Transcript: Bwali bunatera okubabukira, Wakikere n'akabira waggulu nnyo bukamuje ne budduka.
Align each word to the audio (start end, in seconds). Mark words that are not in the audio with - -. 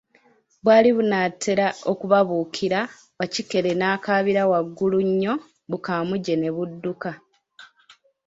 Bwali 0.63 0.89
bunatera 0.95 1.67
okubabukira, 1.91 2.79
Wakikere 3.19 3.71
n'akabira 3.75 4.41
waggulu 4.51 4.97
nnyo 5.07 5.33
bukamuje 5.69 6.33
ne 6.37 6.49
budduka. 6.55 7.11